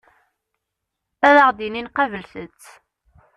[1.27, 2.65] Ad aɣ-d-inin qablet-tt.